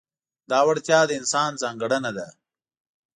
[0.49, 2.27] دا وړتیا د انسان ځانګړنه ده.